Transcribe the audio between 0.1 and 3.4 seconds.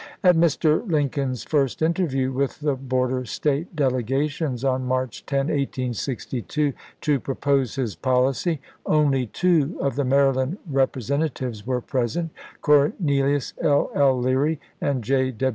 At Mr. Lincoln's first interview with the border